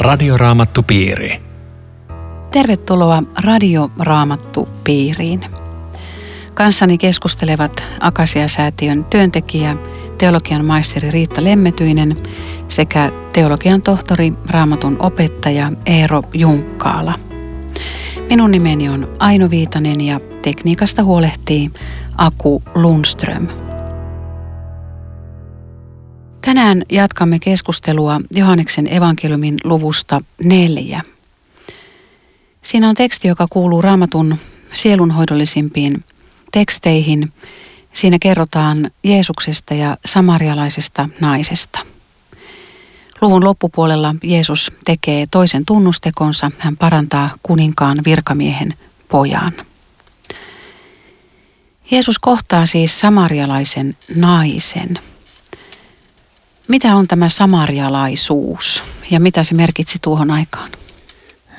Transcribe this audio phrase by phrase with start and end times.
[0.00, 1.42] Radioraamattupiiri.
[2.50, 5.40] Tervetuloa Radioraamattupiiriin.
[6.54, 9.76] Kanssani keskustelevat Akasia-säätiön työntekijä,
[10.18, 12.16] teologian maisteri Riitta Lemmetyinen
[12.68, 17.14] sekä teologian tohtori, raamatun opettaja Eero Junkkaala.
[18.28, 21.70] Minun nimeni on Aino Viitanen ja tekniikasta huolehtii
[22.16, 23.48] Aku Lundström.
[26.42, 31.02] Tänään jatkamme keskustelua Johanneksen evankeliumin luvusta neljä.
[32.62, 34.36] Siinä on teksti, joka kuuluu raamatun
[34.72, 36.04] sielunhoidollisimpiin
[36.52, 37.32] teksteihin.
[37.92, 41.78] Siinä kerrotaan Jeesuksesta ja samarialaisesta naisesta.
[43.20, 46.50] Luvun loppupuolella Jeesus tekee toisen tunnustekonsa.
[46.58, 48.74] Hän parantaa kuninkaan virkamiehen
[49.08, 49.52] pojan.
[51.90, 54.98] Jeesus kohtaa siis samarialaisen naisen–
[56.70, 60.70] mitä on tämä samarialaisuus ja mitä se merkitsi tuohon aikaan?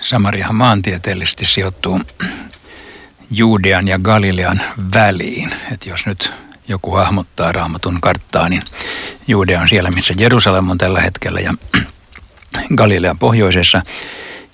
[0.02, 2.00] Samariahan maantieteellisesti sijoittuu
[3.32, 4.62] Juudean ja Galilean
[4.94, 5.52] väliin.
[5.72, 6.32] Että jos nyt
[6.67, 8.64] joku hahmottaa raamatun karttaa, niin
[9.28, 11.54] Juudea on siellä, missä Jerusalem on tällä hetkellä ja
[12.78, 13.82] Galilean pohjoisessa.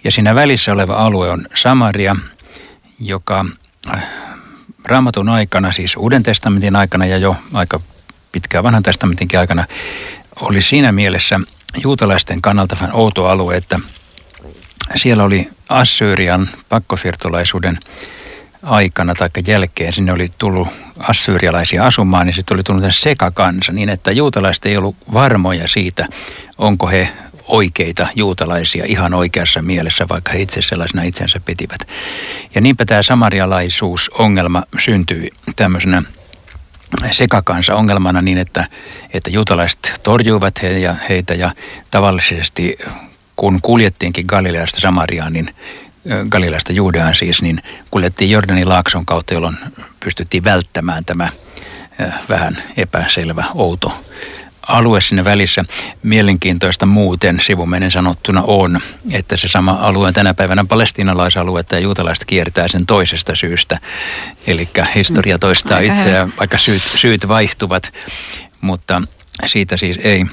[0.03, 2.15] Ja siinä välissä oleva alue on Samaria,
[2.99, 3.45] joka
[3.93, 4.03] äh,
[4.85, 7.79] raamatun aikana, siis Uuden testamentin aikana ja jo aika
[8.31, 9.65] pitkään vanhan testamentinkin aikana
[10.41, 11.39] oli siinä mielessä
[11.83, 13.79] juutalaisten kannalta vähän outo alue, että
[14.95, 17.79] siellä oli Assyrian pakkosiirtolaisuuden
[18.63, 24.11] aikana tai jälkeen sinne oli tullut assyrialaisia asumaan, niin sitten oli tullut sekakansa niin, että
[24.11, 26.07] juutalaiset ei ollut varmoja siitä,
[26.57, 27.09] onko he
[27.47, 31.87] oikeita juutalaisia ihan oikeassa mielessä, vaikka he itse sellaisena itsensä pitivät.
[32.55, 36.03] Ja niinpä tämä samarialaisuusongelma syntyi tämmöisenä
[37.11, 38.67] sekakansa ongelmana niin, että,
[39.13, 41.51] että juutalaiset torjuivat he ja, heitä ja
[41.91, 42.77] tavallisesti
[43.35, 45.55] kun kuljettiinkin Galileasta Samariaan, niin
[46.29, 47.61] Galileasta Juudeaan siis, niin
[47.91, 49.57] kuljettiin Jordanin laakson kautta, jolloin
[49.99, 51.29] pystyttiin välttämään tämä
[52.29, 54.03] vähän epäselvä, outo
[54.67, 55.65] alue sinne välissä.
[56.03, 58.79] Mielenkiintoista muuten sivumenen sanottuna on,
[59.11, 63.79] että se sama alue on tänä päivänä palestiinalaisaluetta ja juutalaiset kiertää sen toisesta syystä.
[64.47, 65.39] Eli historia mm.
[65.39, 67.93] toistaa itseään, vaikka syyt, syyt vaihtuvat,
[68.61, 69.01] mutta
[69.45, 70.25] siitä siis ei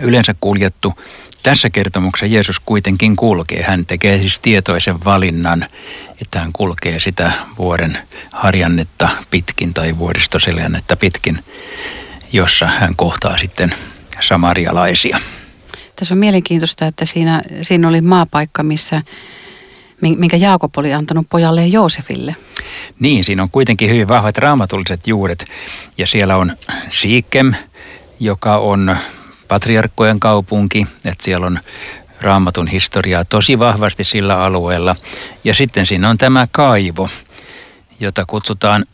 [0.00, 0.94] yleensä kuljettu.
[1.42, 3.62] Tässä kertomuksessa Jeesus kuitenkin kulkee.
[3.62, 5.66] Hän tekee siis tietoisen valinnan,
[6.22, 7.98] että hän kulkee sitä vuoren
[8.32, 11.44] harjannetta pitkin tai vuoristoseljannetta pitkin
[12.34, 13.74] jossa hän kohtaa sitten
[14.20, 15.20] samarialaisia.
[15.96, 19.02] Tässä on mielenkiintoista, että siinä, siinä oli maapaikka, missä,
[20.00, 22.36] minkä Jaakob oli antanut pojalle Joosefille.
[23.00, 25.44] Niin, siinä on kuitenkin hyvin vahvat raamatulliset juuret.
[25.98, 26.56] Ja siellä on
[26.90, 27.54] Siikem,
[28.20, 28.96] joka on
[29.48, 31.60] patriarkkojen kaupunki, että siellä on
[32.20, 34.96] raamatun historiaa tosi vahvasti sillä alueella.
[35.44, 37.08] Ja sitten siinä on tämä kaivo,
[38.00, 38.84] jota kutsutaan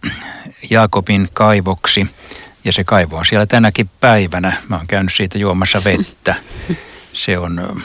[0.70, 2.06] Jaakobin kaivoksi–
[2.64, 4.52] ja se kaivo on siellä tänäkin päivänä.
[4.68, 6.34] Mä oon käynyt siitä juomassa vettä.
[7.12, 7.82] Se on,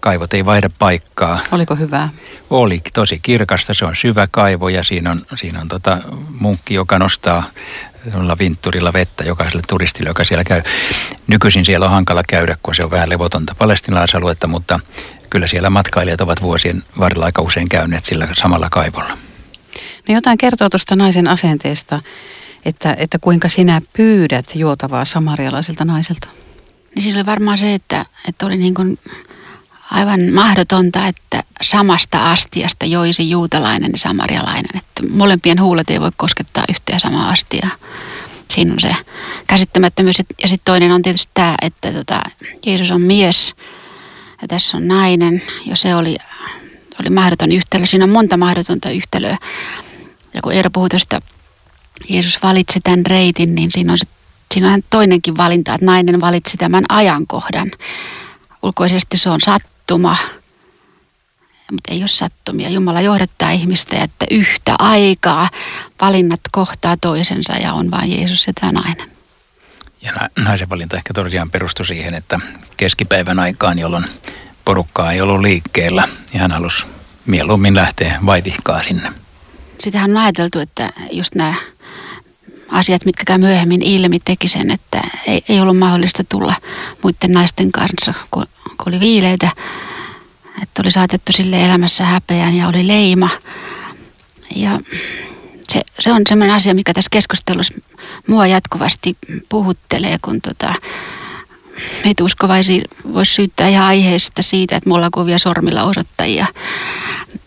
[0.00, 1.38] kaivot ei vaihda paikkaa.
[1.52, 2.08] Oliko hyvää?
[2.50, 3.74] Oli tosi kirkasta.
[3.74, 5.98] Se on syvä kaivo ja siinä on, siinä on tota
[6.40, 7.44] munkki, joka nostaa
[8.38, 10.62] vintturilla vettä jokaiselle turistille, joka siellä käy.
[11.26, 14.80] Nykyisin siellä on hankala käydä, kun se on vähän levotonta palestinalaisaluetta, mutta
[15.30, 19.18] kyllä siellä matkailijat ovat vuosien varrella aika usein käyneet sillä samalla kaivolla.
[20.08, 22.00] No jotain kertoo tuosta naisen asenteesta
[22.64, 26.28] että, että kuinka sinä pyydät juotavaa samarialaiselta naiselta?
[26.94, 28.98] Niin siis oli varmaan se, että, että oli niin kuin
[29.90, 34.76] aivan mahdotonta, että samasta astiasta joisi juutalainen ja samarialainen.
[34.76, 37.70] Että molempien huulet ei voi koskettaa yhteen samaa astiaa.
[38.48, 38.96] Siinä on se
[39.46, 40.18] käsittämättömyys.
[40.42, 42.22] Ja sitten toinen on tietysti tämä, että tota,
[42.66, 43.54] Jeesus on mies
[44.42, 45.42] ja tässä on nainen.
[45.66, 46.16] Ja se oli,
[47.00, 47.86] oli mahdoton yhtälö.
[47.86, 49.38] Siinä on monta mahdotonta yhtälöä.
[50.34, 51.20] Ja kun Eero puhui tuosta
[52.08, 54.06] Jeesus valitsi tämän reitin, niin siinä on, se,
[54.54, 57.70] siinä on toinenkin valinta, että nainen valitsi tämän ajankohdan.
[58.62, 60.16] Ulkoisesti se on sattuma,
[61.72, 62.68] mutta ei ole sattumia.
[62.68, 65.48] Jumala johdattaa ihmistä, että yhtä aikaa
[66.00, 69.10] valinnat kohtaa toisensa ja on vain Jeesus ja tämä nainen.
[70.02, 72.40] Ja naisen valinta ehkä tosiaan perustui siihen, että
[72.76, 74.04] keskipäivän aikaan, jolloin
[74.64, 76.86] porukkaa ei ollut liikkeellä, ja hän halusi
[77.26, 79.12] mieluummin lähteä vaivihkaa sinne.
[79.80, 81.54] Sitähän on ajateltu, että just nämä
[82.70, 86.54] asiat, mitkä käy myöhemmin ilmi, teki sen, että ei, ei ollut mahdollista tulla
[87.02, 89.50] muiden naisten kanssa, kun, kun oli viileitä.
[90.62, 93.28] Että oli saatettu sille elämässä häpeään ja oli leima.
[94.56, 94.80] Ja
[95.72, 97.74] se, se on sellainen asia, mikä tässä keskustelussa
[98.26, 99.16] mua jatkuvasti
[99.48, 100.74] puhuttelee, kun tota,
[102.04, 102.82] meitä uskovaisia
[103.12, 106.46] voisi syyttää ihan aiheesta siitä, että mulla on kovia sormilla osoittajia.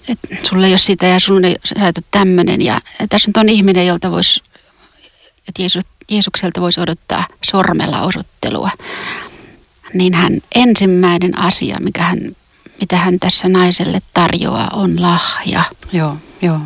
[0.08, 2.62] Että sulla ei ole sitä ja sun ei, et ole tämmöinen.
[2.62, 4.44] Ja, ja tässä on ihminen, jolta voisi,
[5.48, 8.69] että Jeesus, Jeesukselta voisi odottaa sormella osoittelua.
[9.94, 12.19] Niin hän ensimmäinen asia, mikä hän,
[12.80, 15.63] mitä hän tässä naiselle tarjoaa, on lahja.
[15.94, 16.60] Joo, joo.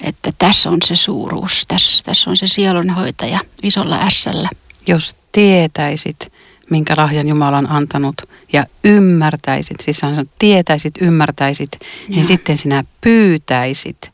[0.00, 4.48] Että tässä on se suuruus, tässä, tässä on se sielunhoitaja isolla ässällä.
[4.86, 6.32] Jos tietäisit,
[6.70, 8.22] minkä lahjan Jumala on antanut
[8.52, 14.10] ja ymmärtäisit, siis hän sanoo, tietäisit, ymmärtäisit, niin niin sitten sinä pyytäisit.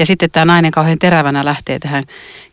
[0.00, 2.04] Ja sitten tämä nainen kauhean terävänä lähtee tähän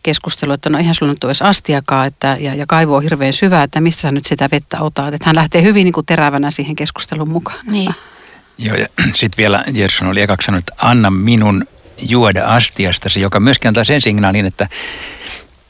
[0.04, 3.34] keskusteluun, että no eihän sulla nyt ole edes astiakaan, että, ja, ja kaivo on hirveän
[3.34, 5.14] syvä, että mistä sä nyt sitä vettä otat.
[5.14, 7.60] Että hän lähtee hyvin niin kuin terävänä siihen keskustelun mukaan.
[7.68, 7.96] Niin.
[8.58, 11.66] Joo, ja sitten vielä Jeesus oli ekaksi sanonut, että anna minun
[12.02, 14.68] juoda astiastasi, joka myöskin antaa sen signaalin, että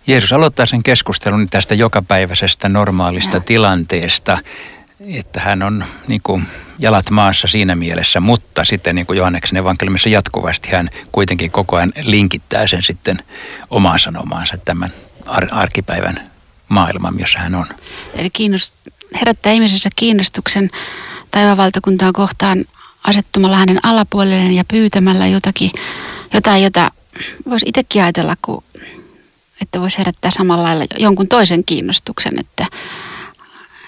[0.08, 3.40] Jeesus aloittaa sen keskustelun tästä jokapäiväisestä normaalista ja.
[3.40, 4.38] tilanteesta,
[5.16, 6.48] että hän on niin kuin
[6.80, 11.92] jalat maassa siinä mielessä, mutta sitten niin kuin Johanneksen evankeliumissa jatkuvasti hän kuitenkin koko ajan
[12.02, 13.24] linkittää sen sitten
[13.70, 14.90] omaan sanomaansa tämän
[15.26, 16.32] ar- arkipäivän
[16.70, 17.66] maailman, jossa hän on.
[18.14, 20.70] Eli kiinnost- herättää ihmisessä kiinnostuksen
[21.32, 22.66] taivaanvaltakuntaa kohtaan
[23.04, 25.72] asettumalla hänen alapuolelleen ja pyytämällä jotakin,
[26.34, 26.92] jotain, jota
[27.50, 28.64] voisi itsekin ajatella, kun,
[29.62, 32.66] että voisi herättää samalla lailla jonkun toisen kiinnostuksen, että,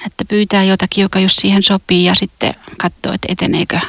[0.06, 3.80] että pyytää jotakin, joka just siihen sopii ja sitten katsoo, että eteneekö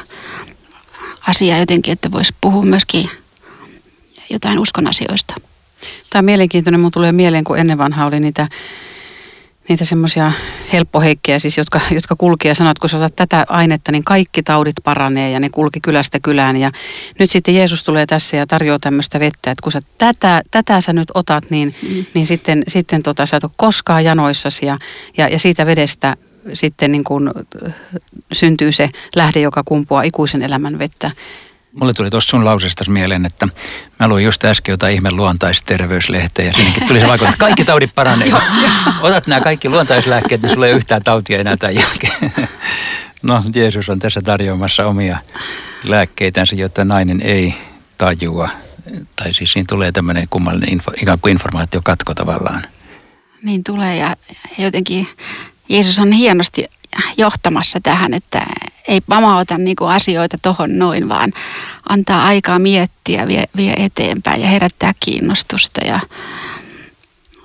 [1.27, 3.09] asia jotenkin, että voisi puhua myöskin
[4.29, 5.35] jotain uskon asioista.
[6.09, 6.79] Tämä on mielenkiintoinen.
[6.79, 8.47] Mun tulee mieleen, kun ennen vanha oli niitä
[9.69, 10.31] niitä semmoisia
[10.73, 14.43] helppoheikkejä siis, jotka, jotka kulki ja sanoivat, että kun sä otat tätä ainetta, niin kaikki
[14.43, 16.57] taudit paranee ja ne kulki kylästä kylään.
[16.57, 16.71] Ja
[17.19, 20.93] nyt sitten Jeesus tulee tässä ja tarjoaa tämmöistä vettä, että kun sä tätä, tätä sä
[20.93, 22.05] nyt otat, niin, mm.
[22.13, 24.77] niin sitten, sitten tota, sä et ole koskaan janoissasi ja,
[25.17, 26.17] ja, ja siitä vedestä
[26.53, 27.29] sitten niin kuin
[28.31, 31.11] syntyy se lähde, joka kumpuaa ikuisen elämän vettä.
[31.79, 33.47] Mulle tuli tuossa sun lausesta mieleen, että
[33.99, 37.95] mä luin just äsken jotain ihme luontaisterveyslehteä ja sinnekin tuli se vaikutus, että kaikki taudit
[37.95, 38.31] paranee.
[39.01, 42.33] Otat nämä kaikki luontaislääkkeet, niin sulla ei ole yhtään tautia enää tämän jälkeen.
[43.23, 45.17] No, Jeesus on tässä tarjoamassa omia
[45.83, 47.55] lääkkeitänsä, jotta nainen ei
[47.97, 48.49] tajua.
[49.15, 52.61] Tai siis siinä tulee tämmöinen kummallinen info, ikään kuin informaatiokatko tavallaan.
[53.43, 54.15] Niin tulee ja
[54.57, 55.07] jotenkin
[55.69, 56.65] Jeesus on hienosti
[57.17, 58.45] johtamassa tähän, että
[58.87, 61.33] ei pamauta niin kuin asioita tuohon noin, vaan
[61.89, 65.81] antaa aikaa miettiä, vie, vie eteenpäin ja herättää kiinnostusta.
[65.85, 65.99] Ja,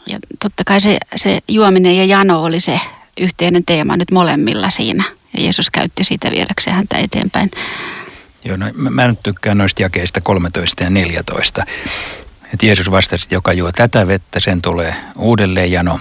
[0.07, 2.81] ja totta kai se, se juominen ja jano oli se
[3.21, 5.05] yhteinen teema nyt molemmilla siinä.
[5.37, 7.51] Ja Jeesus käytti siitä viedäkseen häntä eteenpäin.
[8.45, 11.65] Joo, no, mä, mä nyt tykkään noista jakeista 13 ja 14.
[12.53, 16.01] Että Jeesus vastasi, että joka juo tätä vettä, sen tulee uudelleen jano.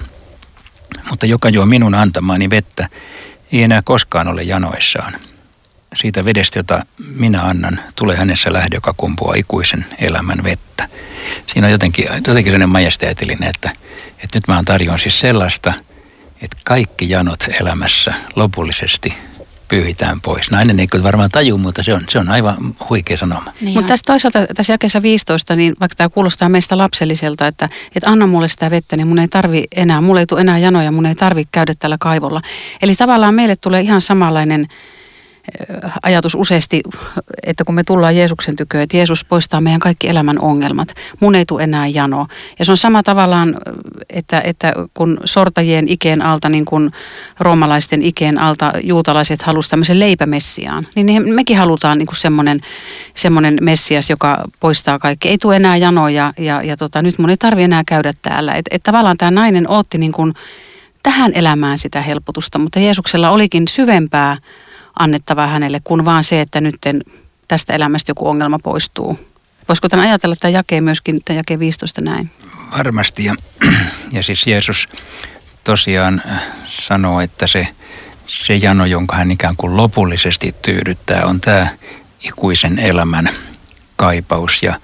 [1.09, 2.89] Mutta joka juo minun antamaani vettä,
[3.57, 5.13] ei enää koskaan ole janoissaan.
[5.96, 6.86] Siitä vedestä, jota
[7.16, 10.90] minä annan, tulee hänessä lähde, joka kumpuaa ikuisen elämän vettä.
[11.48, 13.69] Siinä on jotenkin, jotenkin sellainen majesteetillinen, että,
[14.10, 15.74] että nyt mä tarjoan siis sellaista,
[16.42, 19.13] että kaikki janot elämässä lopullisesti
[19.67, 20.51] pyyhitään pois.
[20.51, 22.57] Nainen ei kyllä varmaan taju, mutta se on, se on aivan
[22.89, 23.53] huikea sanoma.
[23.62, 28.09] Niin mutta tässä toisaalta tässä jakeessa 15, niin vaikka tämä kuulostaa meistä lapselliselta, että, että
[28.09, 31.06] anna mulle sitä vettä, niin mun ei tarvi enää, mulle ei tule enää janoja, mun
[31.06, 32.42] ei tarvi käydä tällä kaivolla.
[32.81, 34.68] Eli tavallaan meille tulee ihan samanlainen
[36.04, 36.81] ajatus useasti,
[37.44, 40.87] että kun me tullaan Jeesuksen tyköön, että Jeesus poistaa meidän kaikki elämän ongelmat.
[41.19, 42.28] Mun ei tule enää jano.
[42.59, 43.56] Ja se on sama tavallaan,
[44.09, 46.92] että, että kun sortajien ikeen alta, niin kuin
[47.40, 52.61] roomalaisten ikeen alta juutalaiset halusivat tämmöisen leipämessiaan, niin mekin halutaan niin
[53.16, 55.30] semmoinen messias, joka poistaa kaikki.
[55.30, 58.54] Ei tule enää janoja ja, ja tota, nyt mun ei tarvi enää käydä täällä.
[58.54, 60.33] Että et tavallaan tämä nainen otti niin kuin
[61.04, 64.37] tähän elämään sitä helpotusta, mutta Jeesuksella olikin syvempää
[64.99, 66.75] annettavaa hänelle, kuin vaan se, että nyt
[67.47, 69.19] tästä elämästä joku ongelma poistuu.
[69.68, 72.31] Voisiko tämän ajatella, että jakee myöskin, tämä jakee 15 näin?
[72.78, 73.25] Varmasti.
[73.25, 73.35] Ja,
[74.11, 74.87] ja siis Jeesus
[75.64, 77.68] tosiaan äh, sanoo, että se,
[78.28, 81.68] se jano, jonka hän ikään kuin lopullisesti tyydyttää, on tämä
[82.21, 83.30] ikuisen elämän
[83.95, 84.80] kaipaus ja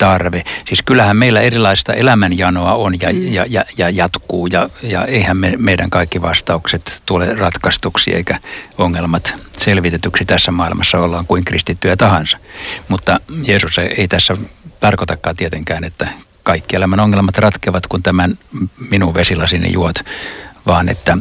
[0.00, 0.44] tarve.
[0.68, 3.32] Siis kyllähän meillä erilaista elämänjanoa on ja, mm.
[3.32, 8.40] ja, ja, ja jatkuu ja, ja eihän me, meidän kaikki vastaukset tule ratkaistuksi eikä
[8.78, 12.38] ongelmat selvitetyksi tässä maailmassa ollaan kuin kristittyjä tahansa.
[12.88, 14.36] Mutta Jeesus ei tässä
[14.80, 16.08] tarkoitakaan tietenkään, että
[16.42, 18.38] kaikki elämän ongelmat ratkevat, kun tämän
[18.90, 19.96] minun vesilasini juot,
[20.66, 21.18] vaan että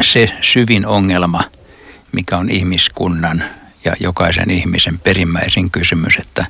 [0.00, 1.44] se syvin ongelma,
[2.12, 3.44] mikä on ihmiskunnan
[3.84, 6.46] ja jokaisen ihmisen perimmäisin kysymys, että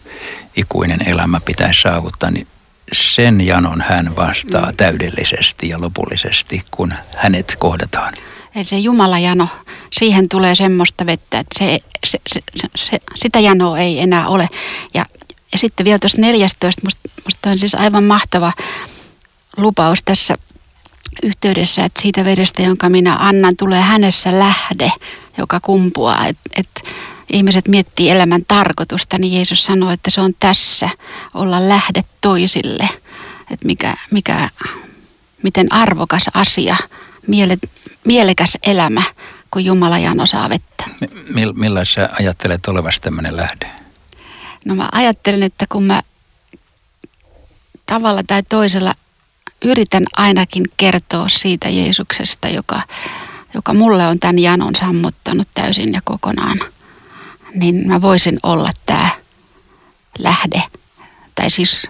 [0.57, 2.47] ikuinen elämä pitäisi saavuttaa, niin
[2.93, 4.77] sen janon hän vastaa mm.
[4.77, 8.15] täydellisesti ja lopullisesti, kun hänet kohdataan.
[8.55, 9.49] Eli se Jumalajano,
[9.93, 12.41] siihen tulee semmoista vettä, että se, se, se,
[12.77, 14.49] se, sitä janoa ei enää ole.
[14.95, 15.07] Ja,
[15.53, 18.53] ja sitten vielä tuossa 14, musta, musta on siis aivan mahtava
[19.57, 20.39] lupaus tässä
[21.23, 24.93] yhteydessä, että siitä vedestä, jonka minä annan, tulee hänessä lähde,
[25.39, 26.27] joka kumpuaa.
[26.27, 26.69] Että et
[27.33, 30.89] ihmiset miettii elämän tarkoitusta, niin Jeesus sanoo, että se on tässä,
[31.35, 32.89] olla lähde toisille.
[33.51, 34.49] Että mikä, mikä,
[35.43, 36.77] miten arvokas asia,
[37.27, 37.59] miele,
[38.05, 39.03] mielekäs elämä,
[39.51, 40.85] kun Jumala jano saa vettä.
[41.55, 43.71] Millä sä ajattelet olevasi tämmöinen lähde?
[44.65, 46.03] No mä ajattelen, että kun mä
[47.87, 48.95] tavalla tai toisella
[49.65, 52.83] yritän ainakin kertoa siitä Jeesuksesta, joka,
[53.55, 56.59] joka mulle on tämän janon sammuttanut täysin ja kokonaan,
[57.55, 59.11] niin mä voisin olla tämä
[60.19, 60.63] lähde,
[61.35, 61.89] tai siis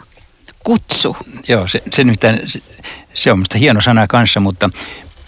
[0.64, 1.16] kutsu.
[1.49, 2.21] Joo, se, se, nyt,
[3.14, 4.71] se on minusta hieno sana kanssa, mutta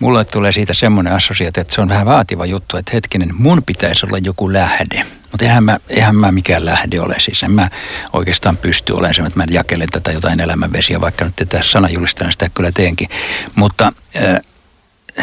[0.00, 4.06] mulle tulee siitä semmoinen assosiaatio, että se on vähän vaativa juttu, että hetkinen, mun pitäisi
[4.06, 5.06] olla joku lähde.
[5.30, 7.14] Mutta eihän mä, eihän mä mikään lähde ole.
[7.18, 7.70] Siis en mä
[8.12, 12.48] oikeastaan pysty olemaan semmoinen, että mä jakelen tätä jotain elämänvesiä, vaikka nyt tässä sanajulistajana sitä
[12.48, 13.08] kyllä teenkin.
[13.54, 14.40] Mutta äh,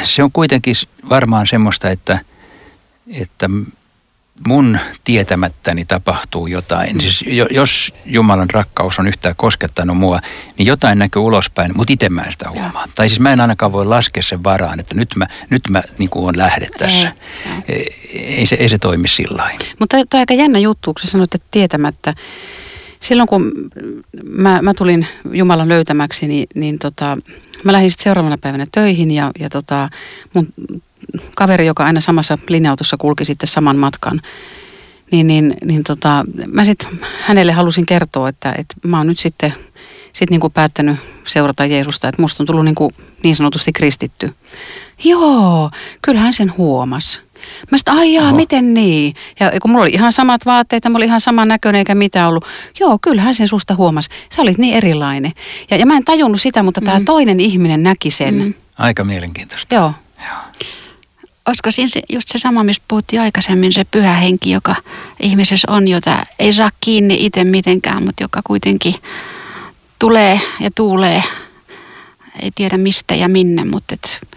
[0.04, 0.76] se on kuitenkin
[1.10, 2.20] varmaan semmoista, että,
[3.08, 3.50] että
[4.48, 7.02] mun tietämättäni tapahtuu jotain.
[7.02, 10.20] Siis jos Jumalan rakkaus on yhtään koskettanut mua,
[10.58, 12.84] niin jotain näkyy ulospäin, mutta itse mä en sitä huomaa.
[12.86, 12.92] Ja.
[12.96, 16.10] Tai siis mä en ainakaan voi laskea sen varaan, että nyt mä, nyt mä niin
[16.10, 17.12] kuin on lähde tässä.
[17.68, 19.66] Ei, ei, se, ei se toimi sillä lailla.
[19.80, 22.14] Mutta toi aika jännä juttu, kun sä sanoit, että tietämättä.
[23.00, 23.52] Silloin kun
[24.30, 27.18] mä, mä tulin Jumalan löytämäksi, niin, niin tota,
[27.64, 29.90] mä lähdin sitten seuraavana päivänä töihin ja, ja tota,
[30.34, 30.48] mun
[31.36, 34.22] kaveri, joka aina samassa linja-autossa kulki sitten saman matkan,
[35.12, 36.90] niin, niin, niin tota, mä sitten
[37.22, 39.54] hänelle halusin kertoa, että, että mä oon nyt sitten
[40.14, 42.92] sit niin kuin päättänyt seurata Jeesusta, että musta on tullut niin, kuin
[43.24, 44.28] niin sanotusti kristitty.
[45.04, 47.22] Joo, kyllähän sen huomas.
[47.72, 48.36] Mä sitten, ai jaa, Oho.
[48.36, 49.16] miten niin?
[49.40, 52.46] Ja kun mulla oli ihan samat vaatteet mä olin ihan saman näköinen eikä mitään ollut.
[52.80, 54.10] Joo, kyllähän sen susta huomas.
[54.36, 55.32] Sä olit niin erilainen.
[55.72, 56.86] Ja, ja mä en tajunnut sitä, mutta mm.
[56.86, 58.36] tämä toinen ihminen näki sen.
[58.36, 58.54] Mm.
[58.78, 59.76] Aika mielenkiintoista.
[59.76, 59.94] Joo.
[60.18, 60.38] Joo
[61.48, 64.76] olisiko siinä just se sama, mistä puhuttiin aikaisemmin, se pyhä henki, joka
[65.20, 68.96] ihmisessä on, jota ei saa kiinni itse mitenkään, mutta joka kuitenkin
[70.00, 71.24] tulee ja tuulee,
[72.42, 74.28] ei tiedä mistä ja minne, mutta et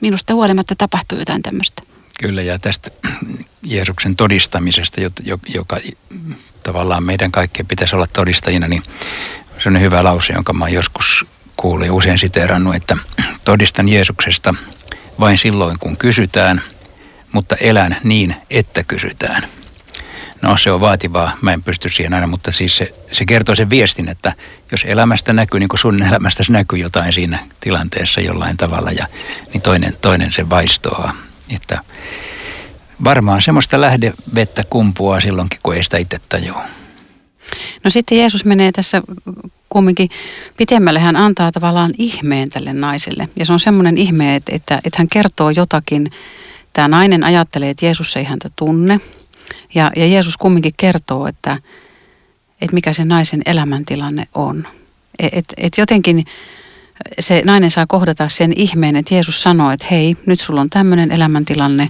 [0.00, 1.82] minusta huolimatta tapahtuu jotain tämmöistä.
[2.20, 2.90] Kyllä, ja tästä
[3.62, 5.00] Jeesuksen todistamisesta,
[5.54, 5.80] joka
[6.62, 8.82] tavallaan meidän kaikkien pitäisi olla todistajina, niin
[9.58, 11.24] se on hyvä lause, jonka mä joskus
[11.56, 12.96] kuulin usein siteerannut, että
[13.44, 14.54] todistan Jeesuksesta–
[15.20, 16.62] vain silloin, kun kysytään,
[17.32, 19.42] mutta elän niin, että kysytään.
[20.42, 23.70] No se on vaativaa, mä en pysty siihen aina, mutta siis se, se kertoo sen
[23.70, 24.32] viestin, että
[24.72, 29.06] jos elämästä näkyy, niin kuin sun elämästä näkyy jotain siinä tilanteessa jollain tavalla, ja,
[29.52, 31.12] niin toinen, toinen se vaistoaa.
[31.54, 31.78] Että
[33.04, 36.64] varmaan semmoista lähdevettä kumpuaa silloinkin, kun ei sitä itse tajua.
[37.84, 39.02] No sitten Jeesus menee tässä
[39.72, 40.10] kumminkin
[40.56, 41.00] pitemmälle.
[41.00, 43.28] Hän antaa tavallaan ihmeen tälle naiselle.
[43.36, 46.10] Ja se on semmoinen ihme, että, että, että hän kertoo jotakin.
[46.72, 49.00] Tämä nainen ajattelee, että Jeesus ei häntä tunne.
[49.74, 51.58] Ja, ja Jeesus kumminkin kertoo, että,
[52.60, 54.66] että mikä se naisen elämäntilanne on.
[55.18, 56.24] Että et, et jotenkin
[57.20, 61.10] se nainen saa kohdata sen ihmeen, että Jeesus sanoo, että hei, nyt sulla on tämmöinen
[61.12, 61.88] elämäntilanne,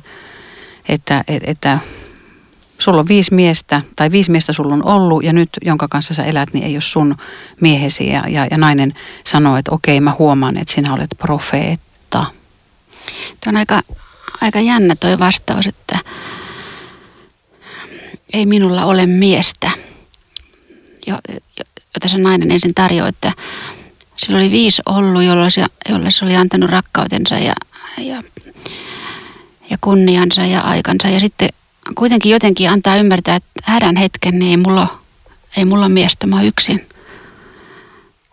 [0.89, 1.79] että, että, että
[2.83, 6.25] sulla on viisi miestä tai viisi miestä sulla on ollut ja nyt jonka kanssa sä
[6.25, 7.17] elät, niin ei ole sun
[7.61, 8.09] miehesi.
[8.09, 12.27] Ja, ja, ja nainen sanoo, että okei mä huomaan, että sinä olet profeetta.
[13.41, 13.83] Tuo on aika,
[14.41, 15.99] aika jännä toi vastaus, että
[18.33, 19.71] ei minulla ole miestä,
[21.07, 23.33] jota se nainen ensin tarjoaa, että
[24.17, 27.55] sillä oli viisi ollut, jolle se, jolle se oli antanut rakkautensa ja,
[27.99, 28.23] ja,
[29.71, 31.09] ja kunniansa ja aikansa.
[31.09, 31.49] Ja sitten
[31.95, 34.99] kuitenkin jotenkin antaa ymmärtää, että hädän hetken niin ei mulla,
[35.57, 36.87] ei mulla miestä, mä yksin.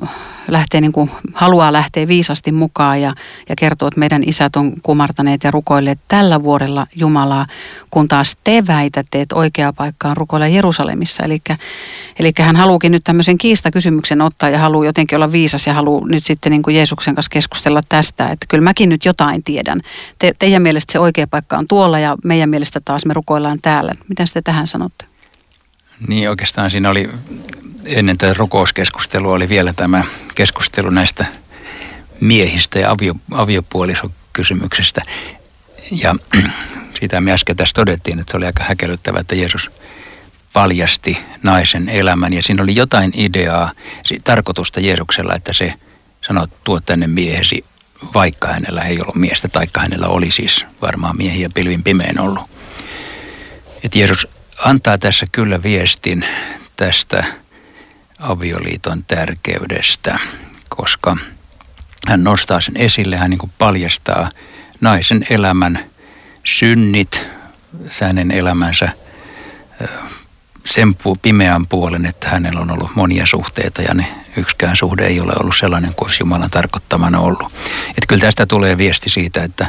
[0.48, 3.14] lähtee niin kuin, haluaa lähteä viisasti mukaan ja,
[3.50, 7.48] ja kertoo, että meidän isät on kumartaneet ja rukoilleet tällä vuodella Jumalaa,
[7.92, 11.24] kun taas te väitätte, että oikea paikka on rukoilla Jerusalemissa.
[12.20, 16.24] Eli, hän haluukin nyt tämmöisen kiistakysymyksen ottaa ja haluaa jotenkin olla viisas ja haluaa nyt
[16.24, 19.82] sitten niin kuin Jeesuksen kanssa keskustella tästä, että kyllä mäkin nyt jotain tiedän.
[20.20, 23.92] Te, teidän mielestä se oikea paikka on tuolla ja meidän mielestä taas me rukoillaan täällä.
[24.10, 25.06] Mitä te tähän sanotte?
[26.08, 27.10] Niin oikeastaan siinä oli
[27.86, 30.04] ennen tätä rukouskeskustelua oli vielä tämä
[30.36, 31.26] keskustelu näistä
[32.22, 35.02] miehistä ja avio, aviopuolisokysymyksestä.
[35.92, 36.16] Ja
[37.00, 39.72] sitä me äsken tässä todettiin, että se oli aika häkellyttävää, että Jeesus
[40.54, 42.34] paljasti naisen elämän.
[42.34, 43.72] Ja siinä oli jotain ideaa,
[44.24, 45.74] tarkoitusta Jeesuksella, että se
[46.28, 47.66] sanoo, tuo tänne miehesi,
[48.14, 52.50] vaikka hänellä ei ollut miestä, taikka hänellä oli siis varmaan miehiä pilvin pimeän ollut.
[53.84, 54.28] Että Jeesus
[54.66, 56.26] antaa tässä kyllä viestin
[56.76, 57.24] tästä
[58.20, 60.20] avioliiton tärkeydestä,
[60.70, 61.18] koska
[62.08, 64.32] hän nostaa sen esille, hän niin paljastaa
[64.82, 65.80] naisen elämän
[66.44, 67.28] synnit,
[68.02, 68.90] hänen elämänsä
[70.66, 74.08] sen pimeän puolen, että hänellä on ollut monia suhteita ja ne
[74.38, 77.54] yksikään suhde ei ole ollut sellainen kuin Jumalan tarkoittamana ollut.
[77.90, 79.68] Että kyllä tästä tulee viesti siitä, että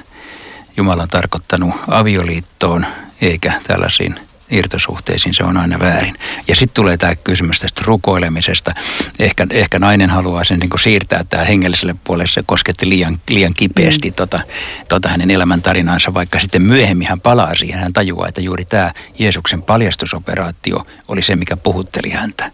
[0.77, 2.87] Jumala on tarkoittanut avioliittoon
[3.21, 6.19] eikä tällaisiin irtosuhteisiin, se on aina väärin.
[6.49, 8.75] Ja sitten tulee tämä kysymys tästä rukoilemisesta.
[9.19, 14.11] Ehkä, ehkä nainen haluaa sen niin siirtää tämä hengelliselle puolelle, se kosketti liian, liian kipeästi
[14.11, 14.15] mm.
[14.15, 14.41] tota,
[14.89, 19.63] tota hänen elämäntarinansa, vaikka sitten myöhemmin hän palaa siihen, hän tajuaa, että juuri tämä Jeesuksen
[19.63, 22.51] paljastusoperaatio oli se, mikä puhutteli häntä.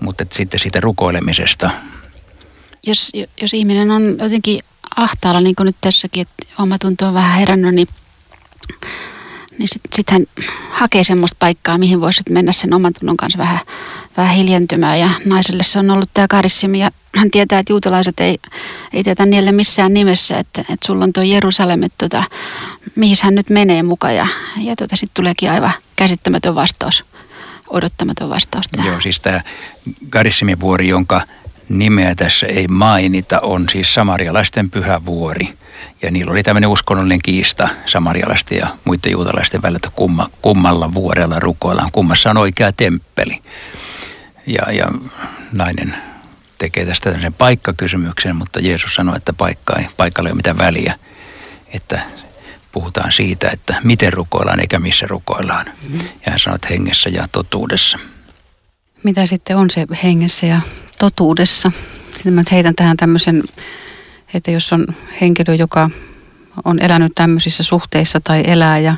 [0.00, 1.70] Mutta sitten siitä rukoilemisesta.
[2.86, 4.60] Jos, jos ihminen on jotenkin
[4.96, 7.88] ahtaalla, niin kuin nyt tässäkin, että oma tunto on vähän herännyt, niin
[9.58, 10.24] niin sitten sit hän
[10.70, 13.60] hakee semmoista paikkaa, mihin voisi mennä sen oman tunnon kanssa vähän,
[14.16, 15.00] vähän hiljentymään.
[15.00, 18.38] Ja naiselle se on ollut tämä karissimi ja hän tietää, että juutalaiset ei,
[18.92, 22.24] ei tietä niille missään nimessä, että, että sulla on tuo Jerusalem, että tota,
[22.94, 24.16] mihin hän nyt menee mukaan.
[24.16, 27.04] Ja, ja tota, sitten tuleekin aivan käsittämätön vastaus,
[27.70, 28.90] odottamaton vastaus tähän.
[28.90, 29.40] Joo, siis tämä
[30.10, 31.20] Garissimivuori, jonka
[31.68, 35.48] nimeä tässä ei mainita, on siis samarialaisten pyhä vuori–
[36.02, 41.40] ja niillä oli tämmöinen uskonnollinen kiista samarialaisten ja muiden juutalaisten välillä, että kumma, kummalla vuorella
[41.40, 43.42] rukoillaan, kummassa on oikea temppeli.
[44.46, 44.88] Ja, ja
[45.52, 45.94] nainen
[46.58, 50.98] tekee tästä tämmöisen paikkakysymyksen, mutta Jeesus sanoi, että paikka ei, paikalla ei ole mitään väliä.
[51.74, 52.00] Että
[52.72, 55.66] puhutaan siitä, että miten rukoillaan eikä missä rukoillaan.
[56.26, 57.98] Ja hän sanoi, että hengessä ja totuudessa.
[59.04, 60.60] Mitä sitten on se hengessä ja
[60.98, 61.72] totuudessa?
[62.12, 63.42] Sitten mä heitän tähän tämmöisen
[64.34, 64.86] että jos on
[65.20, 65.90] henkilö, joka
[66.64, 68.96] on elänyt tämmöisissä suhteissa tai elää ja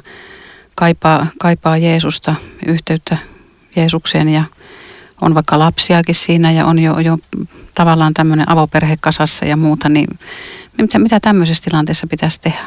[0.75, 2.35] kaipaa, kaipaa Jeesusta,
[2.67, 3.19] yhteyttä
[3.77, 4.45] Jeesukseen ja
[5.21, 7.19] on vaikka lapsiakin siinä ja on jo, jo
[7.75, 10.19] tavallaan tämmöinen avoperhe kasassa ja muuta, niin
[10.79, 12.65] mitä, mitä tämmöisessä tilanteessa pitäisi tehdä?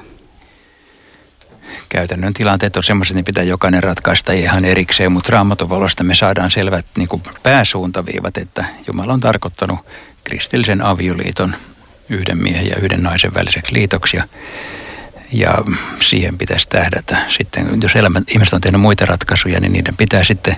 [1.89, 6.85] Käytännön tilanteet on semmoiset, että pitää jokainen ratkaista ihan erikseen, mutta raamatuvalosta me saadaan selvät
[6.97, 9.79] niin kuin pääsuuntaviivat, että Jumala on tarkoittanut
[10.23, 11.55] kristillisen avioliiton
[12.09, 14.17] yhden miehen ja yhden naisen väliseksi liitoksi.
[14.17, 14.23] Ja,
[15.31, 15.53] ja
[15.99, 17.17] siihen pitäisi tähdätä.
[17.29, 20.55] Sitten jos elämä, ihmiset on tehnyt muita ratkaisuja, niin niiden pitää sitten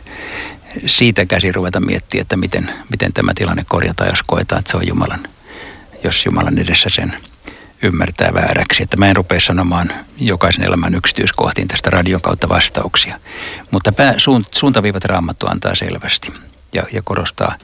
[0.85, 4.87] siitä käsi ruveta miettiä, että miten, miten tämä tilanne korjataan, jos koetaan, että se on
[4.87, 5.27] Jumalan,
[6.03, 7.15] jos Jumalan edessä sen
[7.83, 8.83] ymmärtää vääräksi.
[8.83, 13.19] Että mä en rupea sanomaan jokaisen elämän yksityiskohtiin tästä radion kautta vastauksia.
[13.71, 16.33] Mutta pää, suunt, suuntaviivat raamattu antaa selvästi
[16.73, 17.55] ja, ja korostaa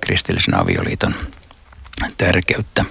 [0.00, 1.14] kristillisen avioliiton
[2.18, 2.84] tärkeyttä.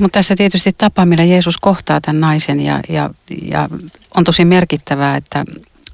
[0.00, 3.10] Mutta tässä tietysti tapa, millä Jeesus kohtaa tämän naisen ja, ja,
[3.42, 3.68] ja
[4.14, 5.44] on tosi merkittävää, että,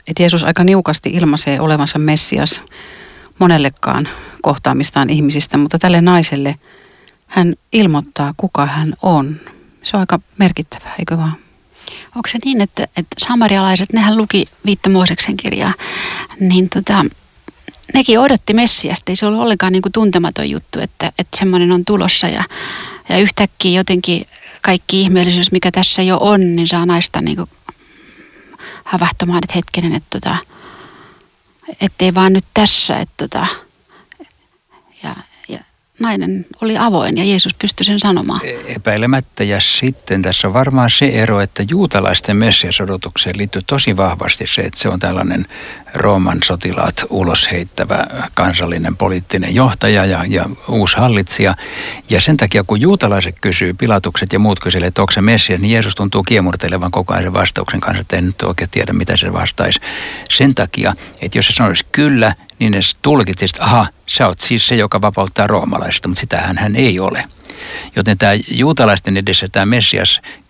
[0.07, 2.63] että Jeesus aika niukasti ilmaisee olevansa Messias
[3.39, 4.09] monellekaan
[4.43, 6.57] kohtaamistaan ihmisistä, mutta tälle naiselle
[7.27, 9.37] hän ilmoittaa, kuka hän on.
[9.83, 11.37] Se on aika merkittävää, eikö vaan?
[12.17, 15.75] Onko se niin, että, että samarialaiset, nehän luki Viitta Mooseksen kirjaa,
[16.41, 17.05] niin tota,
[17.95, 19.13] nekin odotti Messiasta.
[19.13, 22.45] Ei se ollut ollenkaan niin kuin tuntematon juttu, että, että semmoinen on tulossa ja
[23.11, 24.27] ja yhtäkkiä jotenkin
[24.63, 27.39] kaikki ihmeellisyys, mikä tässä jo on, niin saa naista niin
[28.85, 30.37] havahtumaan, että hetkinen, että tota,
[31.81, 33.47] ettei vaan nyt tässä, että tota,
[35.03, 35.17] ja
[36.01, 38.41] nainen oli avoin ja Jeesus pystyi sen sanomaan.
[38.45, 44.47] E- epäilemättä ja sitten tässä on varmaan se ero, että juutalaisten messiasodotukseen liittyy tosi vahvasti
[44.47, 45.47] se, että se on tällainen
[45.95, 51.55] Rooman sotilaat ulos heittävä kansallinen poliittinen johtaja ja, ja uusi hallitsija.
[52.11, 55.73] Ja sen takia, kun juutalaiset kysyy, pilatukset ja muut kyselee, että onko se Messias, niin
[55.73, 59.33] Jeesus tuntuu kiemurtelevan koko ajan sen vastauksen kanssa, että en nyt oikein tiedä, mitä se
[59.33, 59.81] vastaisi.
[60.31, 64.69] Sen takia, että jos se sanoisi kyllä, niin ne tulkitsi, että aha, sä oot siis
[64.69, 67.25] se, joka vapauttaa roomalaisista, mutta sitähän hän ei ole.
[67.97, 69.67] Joten tämä juutalaisten edessä tämä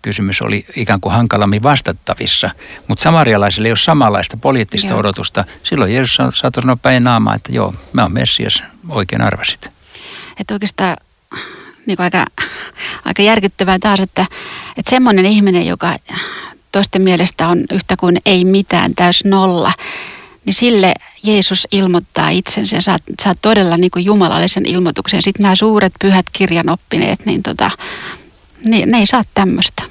[0.01, 2.49] Messias-kysymys oli ikään kuin hankalammin vastattavissa.
[2.87, 4.99] Mutta samarialaisille ei ole samanlaista poliittista joo.
[4.99, 5.45] odotusta.
[5.63, 9.69] Silloin Jeesus saattoi sanoa päin naamaa, että joo, mä oon Messias, oikein arvasit.
[10.39, 10.97] Että oikeastaan
[11.85, 12.25] niin aika,
[13.05, 14.25] aika järkyttävää taas, että,
[14.77, 15.95] että semmoinen ihminen, joka
[16.71, 19.73] toisten mielestä on yhtä kuin ei mitään, täys nolla,
[20.45, 22.81] niin sille Jeesus ilmoittaa itsensä ja
[23.21, 25.21] saat todella niin kuin jumalallisen ilmoituksen.
[25.21, 27.71] Sitten nämä suuret pyhät kirjanoppineet, niin tota,
[28.65, 29.90] ne, ne ei saa tämmöistä.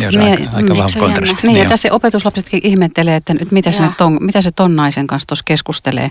[0.00, 1.36] Joo, se on niin, aika, aika vahva kontrasti.
[1.42, 5.06] Niin, niin ja tässä opetuslapsetkin ihmettelee, että nyt mitä, se, ton, mitä se ton naisen
[5.06, 6.10] kanssa tuossa keskustelee.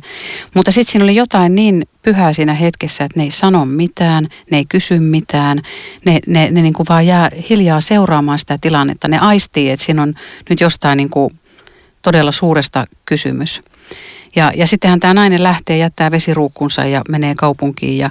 [0.56, 4.58] Mutta sitten siinä oli jotain niin pyhää siinä hetkessä, että ne ei sano mitään, ne
[4.58, 5.62] ei kysy mitään.
[6.06, 9.08] Ne, ne, ne niin kuin vaan jää hiljaa seuraamaan sitä tilannetta.
[9.08, 10.13] Ne aistii, että siinä on
[10.49, 11.39] nyt jostain niin kuin
[12.02, 13.62] todella suuresta kysymys.
[14.36, 18.10] Ja, ja sittenhän tämä nainen lähtee, jättää vesiruukkunsa ja menee kaupunkiin ja,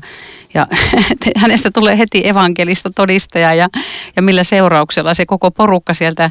[0.55, 0.67] ja
[1.37, 3.69] hänestä tulee heti evankelista todistaja ja,
[4.17, 6.31] ja millä seurauksella se koko porukka sieltä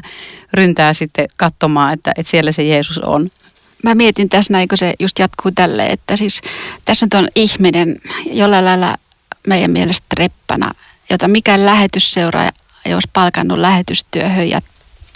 [0.52, 3.30] ryntää sitten katsomaan, että, että siellä se Jeesus on.
[3.82, 6.40] Mä mietin tässä näin, kun se just jatkuu tälle, että siis
[6.84, 7.96] tässä on ihminen
[8.30, 8.96] jollain lailla
[9.46, 10.74] meidän mielestä reppana,
[11.10, 12.50] jota mikään lähetysseuraaja
[12.84, 14.60] ei olisi palkannut lähetystyöhön ja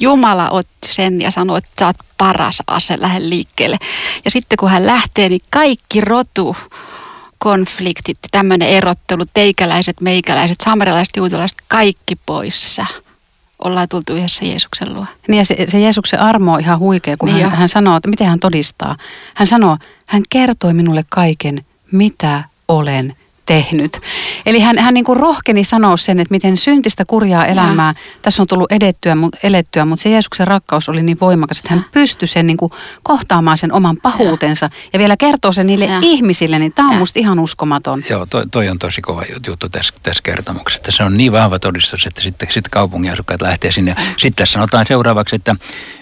[0.01, 3.77] Jumala otti sen ja sanoi, että sä oot paras ase, lähde liikkeelle.
[4.25, 6.57] Ja sitten kun hän lähtee, niin kaikki rotu
[7.39, 12.87] konfliktit, tämmöinen erottelu, teikäläiset, meikäläiset, samerilaiset, juutalaiset, kaikki poissa.
[13.65, 15.07] Ollaan tultu yhdessä Jeesuksen luo.
[15.29, 18.09] Niin ja se, se Jeesuksen armo on ihan huikea, kun niin hän, hän sanoo, että
[18.09, 18.97] miten hän todistaa.
[19.35, 24.01] Hän sanoo, hän kertoi minulle kaiken, mitä olen tehnyt.
[24.47, 28.19] Eli hän, hän niin kuin rohkeni sanoa sen, että miten syntistä kurjaa elämää ja.
[28.23, 32.29] tässä on tullut edettyä, elettyä, mutta se Jeesuksen rakkaus oli niin voimakas, että hän pystyi
[32.29, 35.99] sen niin kuin kohtaamaan sen oman pahuutensa ja, ja vielä kertoo sen niille ja.
[36.03, 36.99] ihmisille, niin tämä on ja.
[36.99, 38.03] musta ihan uskomaton.
[38.11, 40.93] Joo, toi, toi on tosi kova juttu tässä, tässä kertomuksessa.
[40.93, 43.97] Se on niin vahva todistus, että sitten, sitten kaupungin asukkaat lähtee sinne.
[44.17, 45.57] Sitten tässä sanotaan seuraavaksi, että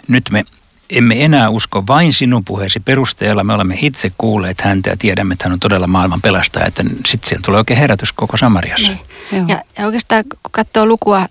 [0.08, 0.44] nyt me
[0.90, 3.44] emme enää usko vain sinun puheesi perusteella.
[3.44, 6.66] Me olemme itse kuulleet häntä ja tiedämme, että hän on todella maailman pelastaja.
[6.66, 8.92] Että sitten siihen tulee oikein herätys koko Samariassa.
[9.32, 9.48] Niin.
[9.48, 11.26] Ja, ja oikeastaan kun katsoo lukua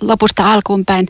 [0.00, 1.08] lopusta alkuun päin,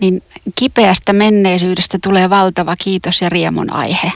[0.00, 0.22] niin
[0.54, 4.12] kipeästä menneisyydestä tulee valtava kiitos ja riemun aihe,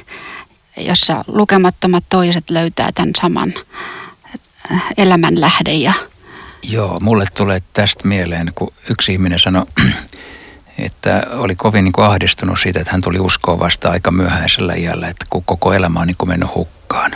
[0.76, 3.54] jossa lukemattomat toiset löytää tämän saman
[4.96, 5.72] elämän lähde.
[5.72, 5.92] Ja...
[6.68, 9.66] Joo, mulle tulee tästä mieleen, kun yksi ihminen sanoi
[10.78, 15.08] että oli kovin niin kuin ahdistunut siitä, että hän tuli uskoa vasta aika myöhäisellä iällä,
[15.08, 17.10] että kun koko elämä on niin kuin mennyt hukkaan.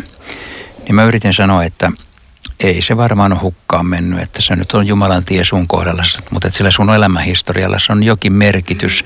[0.84, 1.92] Niin mä yritin sanoa, että
[2.60, 6.48] ei se varmaan ole hukkaan mennyt, että se nyt on Jumalan tie sun kohdalla, mutta
[6.48, 9.04] että sillä sun elämähistorialla se on jokin merkitys,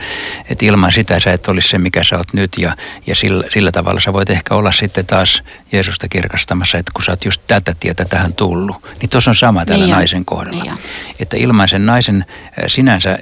[0.48, 3.72] että ilman sitä sä et olisi se, mikä sä oot nyt ja, ja sillä, sillä
[3.72, 7.74] tavalla sä voit ehkä olla sitten taas Jeesusta kirkastamassa, että kun sä oot just tätä
[7.80, 10.64] tietä tähän tullut, niin tuossa on sama tällä niin naisen kohdalla.
[10.64, 10.78] Niin
[11.20, 12.24] että ilman sen naisen
[12.66, 13.18] sinänsä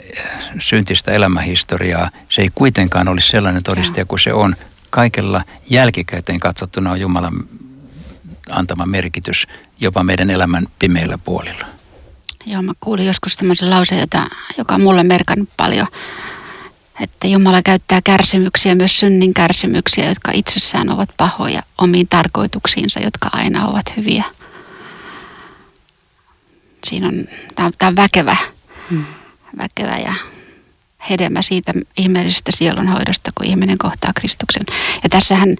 [0.59, 4.57] syntistä elämähistoriaa se ei kuitenkaan olisi sellainen todistaja kuin se on.
[4.91, 7.33] Kaikella jälkikäteen katsottuna on Jumalan
[8.53, 9.47] antama merkitys
[9.81, 11.67] jopa meidän elämän pimeillä puolilla.
[12.47, 14.27] Joo, mä kuulin joskus tämmöisen lauseen, jota,
[14.59, 15.87] joka on mulle merkannut paljon,
[17.01, 23.67] että Jumala käyttää kärsimyksiä, myös synnin kärsimyksiä, jotka itsessään ovat pahoja omiin tarkoituksiinsa, jotka aina
[23.67, 24.25] ovat hyviä.
[26.85, 28.37] Siinä on, tämä on väkevä,
[28.91, 29.05] hmm.
[29.59, 30.15] väkevä ja
[31.11, 34.63] hedelmä siitä ihmeellisestä sielunhoidosta, kun ihminen kohtaa Kristuksen.
[35.03, 35.57] Ja tässähän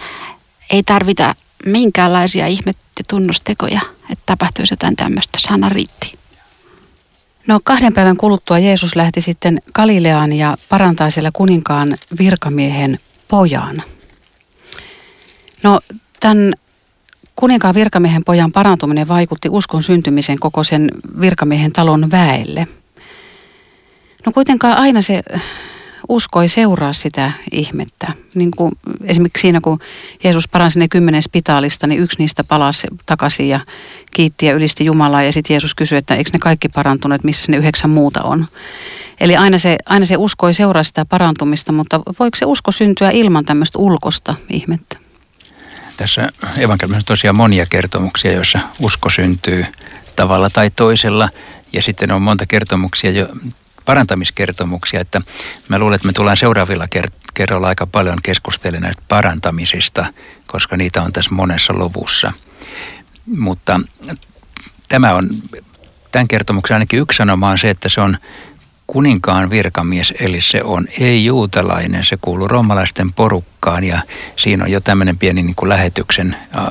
[0.71, 1.35] ei tarvita
[1.67, 5.39] minkäänlaisia ihme- ja tunnustekoja, että tapahtuisi jotain tämmöistä.
[5.41, 6.15] Sana riitti.
[7.47, 13.83] No kahden päivän kuluttua Jeesus lähti sitten Galileaan ja parantaa siellä kuninkaan virkamiehen pojan.
[15.63, 15.81] No
[16.21, 16.53] tämän
[17.37, 20.89] kuninkaan virkamiehen pojan parantuminen vaikutti uskon syntymisen koko sen
[21.21, 22.67] virkamiehen talon väelle.
[24.27, 25.23] No kuitenkaan aina se
[26.11, 28.13] usko ei seuraa sitä ihmettä.
[28.35, 28.73] Niin kuin
[29.05, 29.79] esimerkiksi siinä, kun
[30.25, 33.61] Jeesus paransi ne kymmenen spitaalista, niin yksi niistä palasi takaisin ja
[34.13, 35.23] kiitti ja ylisti Jumalaa.
[35.23, 38.47] Ja sitten Jeesus kysyi, että eikö ne kaikki parantuneet, missä ne yhdeksän muuta on.
[39.21, 43.11] Eli aina se, aina se usko ei seuraa sitä parantumista, mutta voiko se usko syntyä
[43.11, 44.97] ilman tämmöistä ulkosta ihmettä?
[45.97, 49.67] Tässä evankeliumissa on tosiaan monia kertomuksia, joissa usko syntyy
[50.17, 51.29] tavalla tai toisella.
[51.73, 53.29] Ja sitten on monta kertomuksia, jo,
[53.91, 55.21] parantamiskertomuksia, että
[55.69, 56.87] mä luulen, että me tullaan seuraavilla
[57.35, 60.07] kerroilla aika paljon keskustelemaan näistä parantamisista,
[60.47, 62.33] koska niitä on tässä monessa luvussa.
[63.27, 63.81] Mutta
[64.89, 65.31] tämä on,
[66.13, 68.19] tämän kertomuksen ainakin yksi sanoma on se, että se on
[68.93, 74.03] kuninkaan virkamies, eli se on ei-juutalainen, se kuuluu roomalaisten porukkaan ja
[74.37, 76.65] siinä on jo tämmöinen pieni niin kuin lähetyksen äh,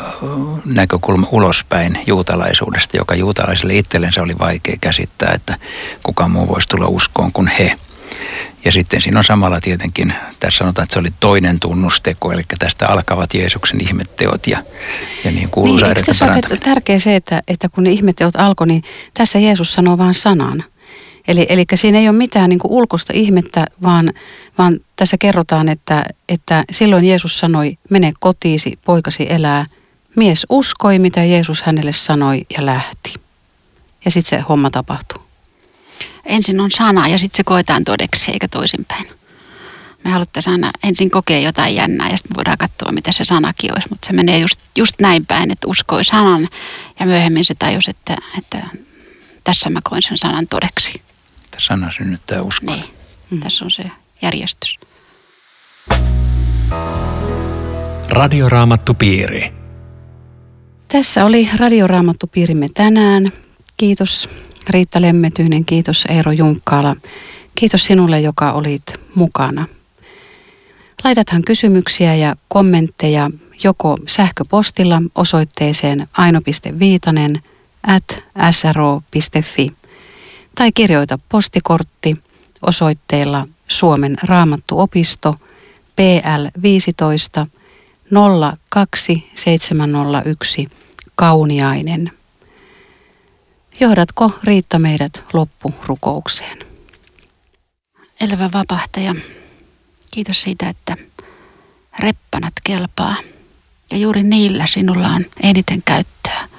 [0.66, 5.58] näkökulma ulospäin juutalaisuudesta, joka juutalaisille itsellensä oli vaikea käsittää, että
[6.04, 7.76] kuka muu voisi tulla uskoon kuin he.
[8.66, 12.88] Ja sitten siinä on samalla tietenkin, tässä sanotaan, että se oli toinen tunnusteko, eli tästä
[12.88, 14.64] alkavat Jeesuksen ihmetteot ja,
[15.24, 18.84] ja niin kuuluu niin, tässä ole tärkeä se, että, että kun ne ihmetteot alkoi, niin
[19.14, 20.64] tässä Jeesus sanoo vain sanan.
[21.28, 24.14] Eli, eli siinä ei ole mitään niin ulkoista ihmettä, vaan,
[24.58, 29.66] vaan tässä kerrotaan, että, että silloin Jeesus sanoi, mene kotiisi, poikasi elää.
[30.16, 33.14] Mies uskoi, mitä Jeesus hänelle sanoi ja lähti.
[34.06, 35.22] Ja sitten se homma tapahtuu.
[36.26, 39.06] Ensin on sana ja sitten se koetaan todeksi, eikä toisinpäin.
[40.04, 43.90] Me haluttaisiin aina ensin kokea jotain jännää ja sitten voidaan katsoa, mitä se sanakin olisi.
[43.90, 46.50] Mutta se menee just, just näin päin, että uskoi sanan
[47.00, 48.68] ja myöhemmin se tajus, että, että
[49.44, 51.02] tässä mä koin sen sanan todeksi
[51.50, 52.76] että sana synnyttää uskoa.
[52.76, 52.86] Niin,
[53.30, 53.40] mm.
[53.40, 54.80] tässä on se järjestys.
[58.10, 59.54] Radioraamattupiiri.
[60.88, 63.32] Tässä oli Radioraamattupiirimme tänään.
[63.78, 64.30] Kiitos
[64.70, 66.96] Riitta Lemmetyinen, kiitos Eero Junkkaala.
[67.56, 68.84] Kiitos sinulle, joka olit
[69.16, 69.66] mukana.
[71.04, 73.30] Laitathan kysymyksiä ja kommentteja
[73.64, 77.42] joko sähköpostilla osoitteeseen aino.viitanen
[77.88, 79.79] at sro.fi
[80.56, 82.18] tai kirjoita postikortti
[82.62, 85.36] osoitteella Suomen raamattuopisto
[85.96, 87.48] PL 15
[88.70, 90.68] 02701
[91.16, 92.12] Kauniainen.
[93.80, 96.58] Johdatko Riitta meidät loppurukoukseen?
[98.20, 99.16] Elävä vapahtaja,
[100.12, 100.98] kiitos siitä, että
[102.00, 103.16] reppanat kelpaa
[103.92, 106.50] ja juuri niillä sinulla on eniten käyttöä.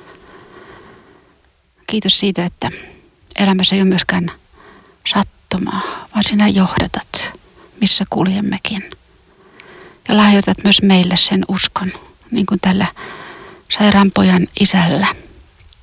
[1.87, 2.71] Kiitos siitä, että
[3.41, 4.31] elämässä ei ole myöskään
[5.07, 5.83] sattumaa,
[6.15, 7.33] vaan sinä johdatat,
[7.81, 8.91] missä kuljemmekin.
[10.09, 11.93] Ja lahjoitat myös meille sen uskon,
[12.31, 12.87] niin kuin tällä
[13.69, 15.07] sairaanpojan isällä,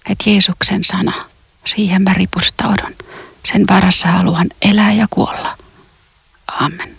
[0.10, 1.14] että Jeesuksen sana,
[1.66, 2.96] siihen mä ripustaudun.
[3.52, 5.58] Sen varassa haluan elää ja kuolla.
[6.60, 6.98] Amen.